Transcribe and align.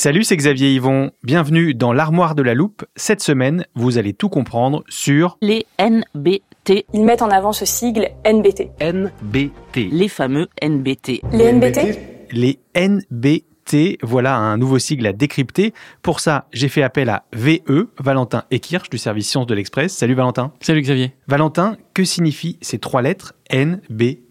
Salut, 0.00 0.22
c'est 0.22 0.36
Xavier 0.36 0.70
Yvon. 0.74 1.10
Bienvenue 1.24 1.74
dans 1.74 1.92
l'armoire 1.92 2.36
de 2.36 2.42
la 2.42 2.54
loupe. 2.54 2.84
Cette 2.94 3.20
semaine, 3.20 3.66
vous 3.74 3.98
allez 3.98 4.12
tout 4.12 4.28
comprendre 4.28 4.84
sur 4.88 5.38
les 5.42 5.66
NBT. 5.80 6.84
Ils 6.94 7.02
mettent 7.02 7.22
en 7.22 7.30
avant 7.30 7.52
ce 7.52 7.64
sigle 7.64 8.08
NBT. 8.24 8.70
NBT. 8.80 9.90
Les 9.90 10.06
fameux 10.06 10.46
NBT. 10.62 11.22
Les 11.32 11.52
NBT 11.52 11.98
Les 12.30 12.60
NBT, 12.76 13.98
voilà 14.04 14.36
un 14.36 14.56
nouveau 14.56 14.78
sigle 14.78 15.04
à 15.04 15.12
décrypter. 15.12 15.74
Pour 16.00 16.20
ça, 16.20 16.46
j'ai 16.52 16.68
fait 16.68 16.84
appel 16.84 17.08
à 17.08 17.24
VE, 17.32 17.88
Valentin 17.98 18.44
Ekirch 18.52 18.90
du 18.90 18.98
service 18.98 19.28
Sciences 19.28 19.48
de 19.48 19.54
l'Express. 19.54 19.92
Salut 19.92 20.14
Valentin. 20.14 20.52
Salut 20.60 20.82
Xavier. 20.82 21.10
Valentin, 21.26 21.76
que 21.94 22.04
signifient 22.04 22.56
ces 22.62 22.78
trois 22.78 23.02
lettres 23.02 23.34
NBT 23.52 24.28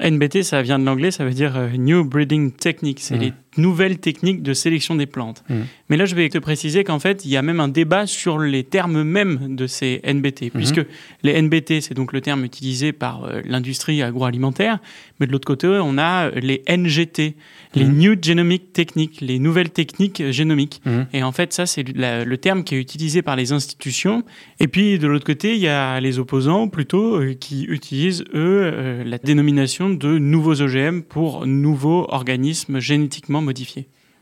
NBT, 0.00 0.42
ça 0.42 0.62
vient 0.62 0.78
de 0.78 0.84
l'anglais, 0.84 1.10
ça 1.10 1.24
veut 1.24 1.34
dire 1.34 1.56
euh, 1.56 1.68
New 1.76 2.04
Breeding 2.04 2.52
Technique. 2.52 3.00
C'est 3.00 3.18
les 3.18 3.34
nouvelles 3.56 3.98
techniques 3.98 4.42
de 4.42 4.54
sélection 4.54 4.94
des 4.94 5.06
plantes. 5.06 5.42
Mhm. 5.48 5.64
Mais 5.88 5.96
là, 5.96 6.04
je 6.04 6.14
vais 6.14 6.28
te 6.28 6.38
préciser 6.38 6.84
qu'en 6.84 6.98
fait, 7.00 7.24
il 7.24 7.30
y 7.30 7.36
a 7.36 7.42
même 7.42 7.58
un 7.60 7.68
débat 7.68 8.06
sur 8.06 8.38
les 8.38 8.62
termes 8.64 9.02
mêmes 9.02 9.56
de 9.56 9.66
ces 9.66 10.00
NBT, 10.04 10.50
puisque 10.54 10.80
les 11.22 11.40
NBT, 11.40 11.80
c'est 11.80 11.94
donc 11.94 12.12
le 12.12 12.20
terme 12.20 12.44
utilisé 12.44 12.92
par 12.92 13.24
euh, 13.24 13.40
l'industrie 13.44 14.02
agroalimentaire, 14.02 14.78
mais 15.18 15.26
de 15.26 15.32
l'autre 15.32 15.46
côté, 15.46 15.66
on 15.66 15.98
a 15.98 16.28
euh, 16.28 16.30
les 16.40 16.62
NGT, 16.68 17.34
les 17.74 17.84
Mhm. 17.84 17.96
New 17.98 18.16
Genomic 18.22 18.72
Techniques, 18.72 19.20
les 19.20 19.38
nouvelles 19.38 19.70
techniques 19.70 20.30
génomiques. 20.30 20.80
Et 21.12 21.22
en 21.22 21.32
fait, 21.32 21.52
ça, 21.52 21.66
c'est 21.66 21.84
le 21.86 22.36
terme 22.36 22.64
qui 22.64 22.74
est 22.74 22.78
utilisé 22.80 23.22
par 23.22 23.36
les 23.36 23.52
institutions. 23.52 24.24
Et 24.58 24.68
puis, 24.68 24.98
de 24.98 25.06
l'autre 25.06 25.24
côté, 25.26 25.54
il 25.54 25.60
y 25.60 25.68
a 25.68 26.00
les 26.00 26.18
opposants, 26.18 26.68
plutôt, 26.68 27.16
euh, 27.16 27.34
qui 27.34 27.64
utilisent, 27.64 28.22
eux, 28.34 28.62
euh, 28.72 29.04
la 29.04 29.18
dénomination 29.18 29.90
de 29.90 30.18
nouveaux 30.18 30.60
OGM 30.60 31.02
pour 31.02 31.46
nouveaux 31.46 32.06
organismes 32.10 32.78
génétiquement 32.80 33.39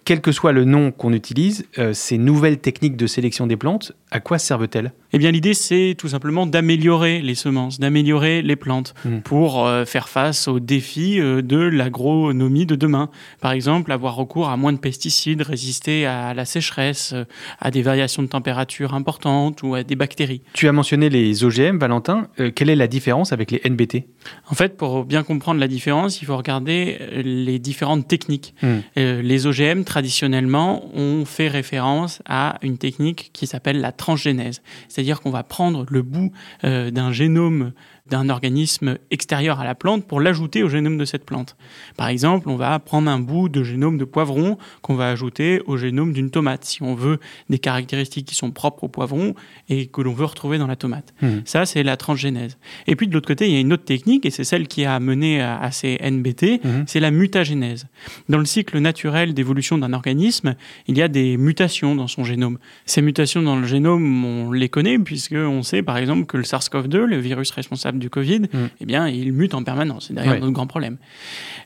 Quel 0.05 0.21
que 0.23 0.33
soit 0.33 0.53
le 0.53 0.65
nom 0.65 0.91
qu'on 0.91 1.12
utilise, 1.12 1.67
euh, 1.79 1.93
ces 1.93 2.17
nouvelles 2.17 2.59
techniques 2.59 2.97
de 2.97 3.06
sélection 3.06 3.47
des 3.47 3.56
plantes, 3.56 3.93
à 4.11 4.21
quoi 4.21 4.39
servent-elles? 4.39 4.93
Eh 5.13 5.19
bien, 5.19 5.31
l'idée, 5.31 5.55
c'est 5.55 5.95
tout 5.97 6.09
simplement 6.09 6.45
d'améliorer 6.47 7.21
les 7.23 7.35
semences, 7.35 7.81
d'améliorer 7.81 8.43
les 8.43 8.57
plantes 8.57 8.95
Mhm. 9.05 9.23
pour 9.23 9.67
euh, 9.67 9.85
faire 9.85 10.09
face 10.09 10.49
aux 10.49 10.61
défis 10.61 11.19
euh, 11.21 11.41
de 11.43 11.57
l'agronomie 11.57 12.67
de 12.67 12.75
demain. 12.77 13.09
Par 13.41 13.53
exemple, 13.53 13.91
avoir 13.93 14.15
recours 14.17 14.49
à 14.49 14.57
moins 14.57 14.73
de 14.73 14.79
pesticides, 14.79 15.43
résister 15.43 16.05
à 16.07 16.35
la 16.35 16.45
sécheresse, 16.45 17.13
euh, 17.15 17.25
à 17.61 17.71
des 17.71 17.83
variations 17.83 18.23
de 18.23 18.29
température 18.29 18.95
importantes 18.95 19.63
ou 19.63 19.75
à 19.75 19.83
des 19.83 19.97
bactéries. 19.97 20.43
Tu 20.53 20.69
as 20.69 20.73
mentionné 20.73 21.09
les 21.09 21.45
OGM, 21.45 21.79
Valentin. 21.79 22.29
Quelle 22.55 22.69
est 22.71 22.77
la 22.77 22.87
différence 22.87 23.33
avec 23.33 23.51
les 23.51 23.61
NBT 23.65 24.05
En 24.51 24.55
fait, 24.55 24.77
pour 24.77 25.05
bien 25.05 25.23
comprendre 25.23 25.61
la 25.61 25.69
différence, 25.69 26.21
il 26.23 26.27
faut 26.27 26.37
regarder 26.37 26.99
les 27.25 27.59
différentes 27.59 28.07
techniques. 28.09 28.55
Euh, 28.97 29.23
les 29.23 29.47
OGM, 29.47 29.85
traditionnellement, 29.85 30.85
ont 30.95 31.25
fait 31.25 31.49
référence 31.49 32.23
à 32.27 32.59
une 32.63 32.79
technique 32.79 33.31
qui 33.33 33.47
s'appelle 33.47 33.81
la 33.81 33.93
transgénèse. 33.93 34.63
C'est-à-dire 34.98 35.20
qu'on 35.20 35.31
va 35.31 35.44
prendre 35.44 35.86
le 35.91 36.03
bout 36.03 36.32
euh, 36.64 36.91
d'un 36.91 37.12
génome 37.12 37.70
d'un 38.11 38.29
organisme 38.29 38.99
extérieur 39.11 39.61
à 39.61 39.65
la 39.65 39.75
plante 39.75 40.07
pour 40.07 40.21
l'ajouter 40.21 40.63
au 40.63 40.69
génome 40.69 40.97
de 40.99 41.05
cette 41.05 41.25
plante. 41.25 41.57
Par 41.97 42.09
exemple, 42.09 42.49
on 42.49 42.57
va 42.57 42.79
prendre 42.79 43.11
un 43.11 43.19
bout 43.21 43.49
de 43.49 43.63
génome 43.63 43.99
de 43.99 44.05
poivron 44.05 44.59
qu'on 44.83 44.95
va 44.95 45.09
ajouter 45.11 45.61
au 45.67 45.77
génome 45.77 46.13
d'une 46.13 46.31
tomate, 46.31 46.65
si 46.65 46.83
on 46.83 46.95
veut 46.95 47.19
des 47.51 47.59
caractéristiques 47.59 48.27
qui 48.27 48.35
sont 48.35 48.51
propres 48.51 48.85
au 48.85 48.89
poivron 48.89 49.35
et 49.69 49.87
que 49.87 50.01
l'on 50.01 50.13
veut 50.13 50.25
retrouver 50.25 50.59
dans 50.59 50.67
la 50.67 50.77
tomate. 50.77 51.15
Mhm. 51.23 51.43
Ça, 51.45 51.67
c'est 51.67 51.83
la 51.83 51.97
transgénèse. 51.97 52.59
Et 52.87 52.97
puis 52.97 53.09
de 53.09 53.15
l'autre 53.15 53.29
côté, 53.29 53.47
il 53.49 53.53
y 53.55 53.57
a 53.57 53.61
une 53.61 53.73
autre 53.73 53.85
technique, 53.85 54.25
et 54.27 54.31
c'est 54.31 54.45
celle 54.45 54.67
qui 54.69 54.85
a 54.85 54.99
mené 55.01 55.41
à, 55.41 55.59
à 55.61 55.71
ces 55.71 55.99
NBT, 56.01 56.61
Mhm. 56.65 56.85
c'est 56.87 57.01
la 57.01 57.11
mutagénèse. 57.11 57.87
Dans 58.29 58.39
le 58.39 58.45
cycle 58.45 58.79
naturel 58.79 59.35
d'évolution 59.35 59.79
d'un 59.79 59.93
organisme, 59.93 60.55
il 60.87 60.97
y 60.97 61.03
a 61.03 61.09
des 61.09 61.37
mutations 61.37 61.95
dans 61.95 62.07
son 62.07 62.25
génome. 62.25 62.59
Ces 62.87 63.03
mutations 63.03 63.43
dans 63.43 63.57
le 63.57 63.67
génome, 63.67 64.25
on 64.25 64.53
les 64.53 64.69
connaît, 64.69 64.99
puisqu'on 64.99 65.63
sait 65.63 65.83
par 65.83 65.97
exemple 65.99 66.27
que 66.27 66.37
le 66.37 66.43
SARS-CoV-2, 66.45 67.05
le 67.05 67.19
virus 67.19 67.51
responsable 67.51 67.97
du 67.98 68.10
Covid, 68.10 68.41
Mhm. 68.53 68.69
eh 68.81 68.86
bien, 68.86 69.09
il 69.09 69.32
mute 69.32 69.54
en 69.54 69.62
permanence. 69.62 70.06
C'est 70.09 70.14
d'ailleurs 70.14 70.34
Ouais. 70.34 70.41
notre 70.41 70.53
grand 70.53 70.66
problème. 70.66 70.97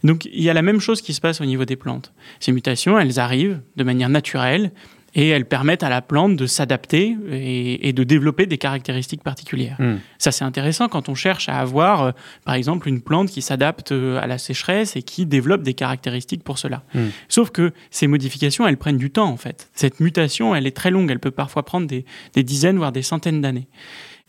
Donc 0.04 0.24
il 0.26 0.42
y 0.42 0.50
a 0.50 0.54
la 0.54 0.62
même 0.62 0.80
chose 0.80 1.00
qui 1.02 1.14
se 1.14 1.20
passe 1.20 1.40
au 1.40 1.44
niveau 1.44 1.64
des 1.64 1.76
plantes. 1.76 2.12
Ces 2.40 2.52
mutations, 2.52 2.98
elles 2.98 3.18
arrivent 3.20 3.60
de 3.76 3.84
manière 3.84 4.08
naturelle 4.08 4.72
et 5.14 5.28
elles 5.28 5.44
permettent 5.44 5.82
à 5.82 5.90
la 5.90 6.00
plante 6.00 6.36
de 6.36 6.46
s'adapter 6.46 7.14
et, 7.30 7.86
et 7.86 7.92
de 7.92 8.02
développer 8.02 8.46
des 8.46 8.56
caractéristiques 8.56 9.22
particulières. 9.22 9.76
Mhm. 9.78 10.00
Ça, 10.16 10.32
c'est 10.32 10.42
intéressant 10.44 10.88
quand 10.88 11.10
on 11.10 11.14
cherche 11.14 11.50
à 11.50 11.58
avoir, 11.58 12.02
euh, 12.02 12.10
par 12.46 12.54
exemple, 12.54 12.88
une 12.88 13.02
plante 13.02 13.28
qui 13.28 13.42
s'adapte 13.42 13.92
euh, 13.92 14.18
à 14.22 14.26
la 14.26 14.38
sécheresse 14.38 14.96
et 14.96 15.02
qui 15.02 15.26
développe 15.26 15.62
des 15.64 15.74
caractéristiques 15.74 16.42
pour 16.42 16.56
cela. 16.58 16.82
Mm. 16.94 17.00
Sauf 17.28 17.50
que 17.50 17.72
ces 17.90 18.06
modifications, 18.06 18.66
elles 18.66 18.78
prennent 18.78 18.96
du 18.96 19.10
temps, 19.10 19.28
en 19.28 19.36
fait. 19.36 19.68
Cette 19.74 20.00
mutation, 20.00 20.54
elle 20.54 20.66
est 20.66 20.74
très 20.74 20.90
longue. 20.90 21.10
Elle 21.10 21.20
peut 21.20 21.30
parfois 21.30 21.62
prendre 21.62 21.86
des, 21.86 22.06
des 22.32 22.42
dizaines, 22.42 22.78
voire 22.78 22.92
des 22.92 23.02
centaines 23.02 23.42
d'années. 23.42 23.66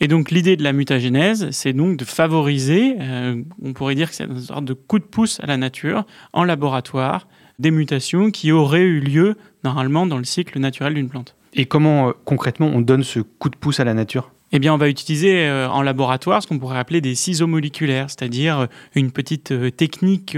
Et 0.04 0.10
donc, 0.10 0.32
l'idée 0.32 0.58
de 0.58 0.64
la 0.66 0.74
mutagénèse, 0.74 1.48
c'est 1.52 1.72
donc 1.72 1.96
de 1.96 2.04
favoriser, 2.04 2.98
euh, 3.00 3.42
on 3.62 3.72
pourrait 3.72 3.96
dire 3.96 4.10
que 4.10 4.16
c'est 4.18 4.26
une 4.26 4.38
sorte 4.38 4.66
de 4.66 4.74
coup 4.74 5.00
de 5.00 5.06
pouce 5.06 5.40
à 5.40 5.46
la 5.46 5.56
nature, 5.56 6.06
en 6.34 6.44
laboratoire, 6.44 7.26
des 7.58 7.72
mutations 7.72 8.30
qui 8.30 8.52
auraient 8.52 8.82
eu 8.82 9.00
lieu, 9.00 9.38
normalement, 9.64 10.06
dans 10.06 10.18
le 10.18 10.26
cycle 10.26 10.60
naturel 10.60 10.96
d'une 10.96 11.08
plante. 11.08 11.38
Et 11.54 11.68
comment 11.68 12.10
euh, 12.10 12.12
concrètement 12.26 12.68
on 12.68 12.82
donne 12.82 13.04
ce 13.04 13.22
coup 13.22 13.48
de 13.48 13.56
pouce 13.56 13.80
à 13.80 13.86
la 13.86 13.94
nature? 13.94 14.34
Eh 14.54 14.60
bien, 14.60 14.74
on 14.74 14.78
va 14.78 14.88
utiliser 14.88 15.42
euh, 15.42 15.68
en 15.68 15.82
laboratoire 15.82 16.42
ce 16.42 16.48
qu'on 16.48 16.60
pourrait 16.60 16.78
appeler 16.78 17.02
des 17.02 17.16
ciseaux 17.16 17.48
moléculaires, 17.48 18.10
c'est-à-dire 18.10 18.60
euh, 18.60 18.66
une 18.94 19.12
petite 19.12 19.52
euh, 19.52 19.72
technique 19.72 20.38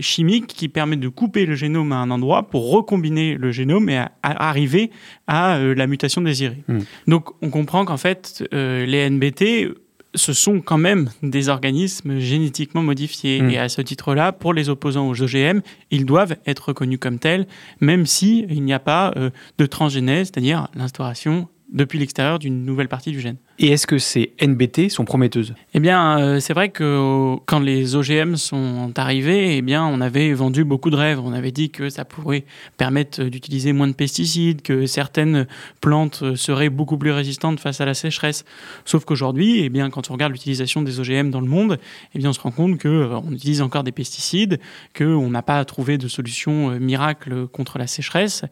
chimique 0.00 0.48
qui 0.48 0.68
permet 0.68 0.96
de 0.96 1.08
couper 1.08 1.46
le 1.46 1.54
génome 1.54 1.92
à 1.92 1.96
un 1.96 2.10
endroit 2.10 2.48
pour 2.48 2.70
recombiner 2.70 3.36
le 3.36 3.52
génome 3.52 3.88
et 3.88 3.96
à- 3.98 4.10
arriver 4.22 4.90
à 5.26 5.58
la 5.58 5.86
mutation 5.86 6.20
désirée. 6.20 6.62
Mm. 6.68 6.78
Donc, 7.06 7.30
on 7.42 7.50
comprend 7.50 7.84
qu'en 7.84 7.96
fait, 7.96 8.44
les 8.52 9.08
NBT 9.08 9.74
ce 10.14 10.32
sont 10.32 10.60
quand 10.60 10.78
même 10.78 11.10
des 11.22 11.48
organismes 11.48 12.18
génétiquement 12.18 12.82
modifiés. 12.82 13.42
Mm. 13.42 13.50
Et 13.50 13.58
à 13.58 13.68
ce 13.68 13.82
titre-là, 13.82 14.32
pour 14.32 14.54
les 14.54 14.68
opposants 14.68 15.08
aux 15.08 15.22
OGM, 15.22 15.60
ils 15.90 16.06
doivent 16.06 16.36
être 16.46 16.68
reconnus 16.68 16.98
comme 17.00 17.18
tels, 17.18 17.46
même 17.80 18.06
si 18.06 18.46
il 18.48 18.62
n'y 18.62 18.72
a 18.72 18.78
pas 18.78 19.12
euh, 19.16 19.30
de 19.58 19.66
transgénèse, 19.66 20.28
c'est-à-dire 20.28 20.68
l'instauration 20.74 21.48
depuis 21.74 21.98
l'extérieur 21.98 22.38
d'une 22.38 22.64
nouvelle 22.64 22.88
partie 22.88 23.10
du 23.10 23.20
gène. 23.20 23.36
Et 23.60 23.68
est-ce 23.68 23.86
que 23.86 23.98
ces 23.98 24.32
NBT 24.42 24.90
sont 24.90 25.04
prometteuses 25.04 25.54
Eh 25.74 25.80
bien, 25.80 26.18
euh, 26.18 26.40
c'est 26.40 26.54
vrai 26.54 26.70
que 26.70 27.36
quand 27.46 27.60
les 27.60 27.94
OGM 27.94 28.34
sont 28.34 28.92
arrivés, 28.96 29.56
eh 29.56 29.62
bien, 29.62 29.86
on 29.86 30.00
avait 30.00 30.32
vendu 30.32 30.64
beaucoup 30.64 30.90
de 30.90 30.96
rêves. 30.96 31.20
On 31.20 31.32
avait 31.32 31.52
dit 31.52 31.70
que 31.70 31.88
ça 31.88 32.04
pourrait 32.04 32.44
permettre 32.78 33.22
d'utiliser 33.22 33.72
moins 33.72 33.86
de 33.86 33.92
pesticides, 33.92 34.62
que 34.62 34.86
certaines 34.86 35.46
plantes 35.80 36.34
seraient 36.34 36.68
beaucoup 36.68 36.98
plus 36.98 37.12
résistantes 37.12 37.60
face 37.60 37.80
à 37.80 37.84
la 37.84 37.94
sécheresse. 37.94 38.44
Sauf 38.84 39.04
qu'aujourd'hui, 39.04 39.60
eh 39.60 39.68
bien, 39.68 39.88
quand 39.88 40.10
on 40.10 40.14
regarde 40.14 40.32
l'utilisation 40.32 40.82
des 40.82 40.98
OGM 40.98 41.30
dans 41.30 41.40
le 41.40 41.46
monde, 41.46 41.78
eh 42.14 42.18
bien, 42.18 42.30
on 42.30 42.32
se 42.32 42.40
rend 42.40 42.50
compte 42.50 42.78
que 42.78 42.88
euh, 42.88 43.20
on 43.24 43.30
utilise 43.30 43.62
encore 43.62 43.84
des 43.84 43.92
pesticides, 43.92 44.58
qu'on 44.98 45.30
n'a 45.30 45.42
pas 45.42 45.64
trouvé 45.64 45.96
de 45.96 46.08
solution 46.08 46.70
euh, 46.70 46.80
miracle 46.80 47.46
contre 47.46 47.78
la 47.78 47.86
sécheresse. 47.86 48.44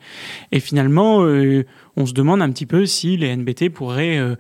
Et 0.53 0.61
finalement, 0.61 1.25
euh, 1.25 1.65
on 1.97 2.07
se 2.07 2.13
demande 2.13 2.41
un 2.41 2.51
petit 2.51 2.67
peu 2.67 2.87
si 2.87 3.17
les 3.17 3.35
NBT 3.37 3.69
pourraient 3.69 4.19
euh, 4.19 4.37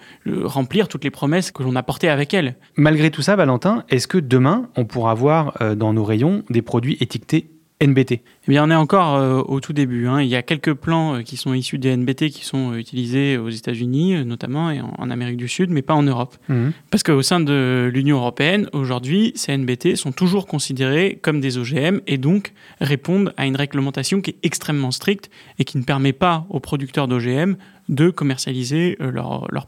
remplir 0.52 0.88
toutes 0.88 1.04
les 1.04 1.10
promesses 1.10 1.50
que 1.50 1.62
l'on 1.62 1.76
a 1.76 1.82
portées 1.82 2.08
avec 2.08 2.34
elles. 2.34 2.56
Malgré 2.76 3.10
tout 3.10 3.22
ça, 3.22 3.36
Valentin, 3.36 3.84
est-ce 3.88 4.06
que 4.06 4.18
demain, 4.18 4.68
on 4.76 4.84
pourra 4.84 5.14
voir 5.14 5.56
euh, 5.60 5.74
dans 5.74 5.92
nos 5.92 6.04
rayons 6.04 6.44
des 6.50 6.62
produits 6.62 6.96
étiquetés 7.00 7.50
NBT 7.82 8.12
Eh 8.12 8.20
bien, 8.48 8.64
on 8.64 8.70
est 8.70 8.74
encore 8.76 9.16
euh, 9.16 9.42
au 9.42 9.60
tout 9.60 9.72
début. 9.72 10.06
hein. 10.06 10.22
Il 10.22 10.28
y 10.28 10.36
a 10.36 10.42
quelques 10.42 10.72
plants 10.74 11.16
euh, 11.16 11.22
qui 11.22 11.36
sont 11.36 11.52
issus 11.52 11.78
des 11.78 11.96
NBT 11.96 12.28
qui 12.30 12.44
sont 12.44 12.72
euh, 12.72 12.76
utilisés 12.76 13.36
aux 13.38 13.48
États-Unis, 13.48 14.24
notamment, 14.24 14.70
et 14.70 14.80
en, 14.80 14.92
en 14.96 15.10
Amérique 15.10 15.36
du 15.36 15.48
Sud, 15.48 15.70
mais 15.70 15.82
pas 15.82 15.94
en 15.94 16.02
Europe. 16.02 16.36
Mhm. 16.48 16.72
Parce 16.90 17.02
qu'au 17.02 17.22
sein 17.22 17.40
de 17.40 17.90
l'Union 17.92 18.18
européenne, 18.18 18.68
aujourd'hui, 18.72 19.32
ces 19.34 19.56
NBT 19.56 19.96
sont 19.96 20.12
toujours 20.12 20.46
considérés 20.46 21.18
comme 21.22 21.40
des 21.40 21.58
OGM 21.58 22.00
et 22.06 22.18
donc 22.18 22.52
répondent 22.80 23.34
à 23.36 23.46
une 23.46 23.56
réglementation 23.56 24.20
qui 24.20 24.30
est 24.30 24.36
extrêmement 24.44 24.90
stricte 24.92 25.30
et 25.58 25.64
qui 25.64 25.76
ne 25.78 25.82
permet 25.82 26.12
pas 26.12 26.46
aux 26.50 26.60
producteurs 26.60 27.08
d'OGM 27.08 27.56
de 27.88 28.10
commercialiser 28.10 28.96
leurs 29.00 29.48
leur 29.50 29.66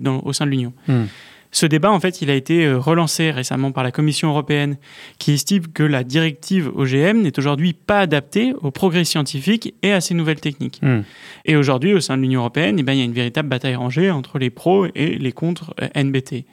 dans- 0.00 0.22
au 0.24 0.32
sein 0.32 0.46
de 0.46 0.50
l'Union. 0.50 0.72
Mhm. 0.88 1.06
Ce 1.50 1.66
débat, 1.66 1.90
en 1.90 2.00
fait, 2.00 2.20
il 2.20 2.30
a 2.30 2.34
été 2.34 2.66
euh, 2.66 2.78
relancé 2.78 3.30
récemment 3.30 3.72
par 3.72 3.82
la 3.82 3.90
Commission 3.90 4.28
européenne, 4.28 4.76
qui 5.18 5.32
estime 5.32 5.66
que 5.68 5.82
la 5.82 6.04
directive 6.04 6.70
OGM 6.74 7.22
n'est 7.22 7.38
aujourd'hui 7.38 7.72
pas 7.72 8.00
adaptée 8.00 8.52
aux 8.60 8.70
progrès 8.70 9.04
scientifiques 9.04 9.74
et 9.82 9.92
à 9.92 10.00
ces 10.00 10.14
nouvelles 10.14 10.40
techniques. 10.40 10.80
Mhm. 10.82 11.04
Et 11.46 11.56
aujourd'hui, 11.56 11.94
au 11.94 12.00
sein 12.00 12.16
de 12.16 12.22
l'Union 12.22 12.40
européenne, 12.40 12.76
eh 12.78 12.82
ben, 12.82 12.92
il 12.92 12.98
y 12.98 13.02
a 13.02 13.04
une 13.04 13.12
véritable 13.12 13.48
bataille 13.48 13.76
rangée 13.76 14.10
entre 14.10 14.38
les 14.38 14.50
pros 14.50 14.86
et 14.94 15.16
les 15.18 15.32
contre 15.32 15.74
euh, 15.80 16.02
NBT. 16.02 16.44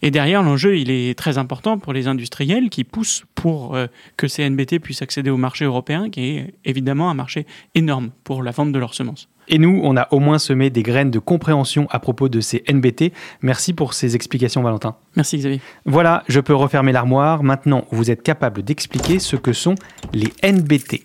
Et 0.00 0.10
derrière, 0.10 0.42
l'enjeu, 0.42 0.78
il 0.78 0.90
est 0.90 1.18
très 1.18 1.38
important 1.38 1.78
pour 1.78 1.92
les 1.92 2.06
industriels 2.06 2.70
qui 2.70 2.84
poussent 2.84 3.24
pour 3.40 3.76
euh, 3.76 3.86
que 4.16 4.26
ces 4.26 4.48
NBT 4.48 4.80
puissent 4.80 5.02
accéder 5.02 5.30
au 5.30 5.36
marché 5.36 5.64
européen, 5.64 6.10
qui 6.10 6.36
est 6.36 6.54
évidemment 6.64 7.08
un 7.08 7.14
marché 7.14 7.46
énorme 7.74 8.10
pour 8.24 8.42
la 8.42 8.50
vente 8.50 8.72
de 8.72 8.78
leurs 8.78 8.94
semences. 8.94 9.28
Et 9.46 9.58
nous, 9.58 9.80
on 9.82 9.96
a 9.96 10.08
au 10.10 10.18
moins 10.18 10.38
semé 10.38 10.70
des 10.70 10.82
graines 10.82 11.10
de 11.10 11.18
compréhension 11.18 11.86
à 11.90 12.00
propos 12.00 12.28
de 12.28 12.40
ces 12.40 12.64
NBT. 12.68 13.12
Merci 13.40 13.72
pour 13.72 13.94
ces 13.94 14.14
explications, 14.14 14.62
Valentin. 14.62 14.96
Merci 15.16 15.38
Xavier. 15.38 15.60
Voilà, 15.86 16.24
je 16.28 16.40
peux 16.40 16.54
refermer 16.54 16.92
l'armoire. 16.92 17.42
Maintenant, 17.42 17.86
vous 17.90 18.10
êtes 18.10 18.22
capable 18.22 18.62
d'expliquer 18.62 19.18
ce 19.18 19.36
que 19.36 19.52
sont 19.52 19.76
les 20.12 20.32
NBT. 20.42 21.04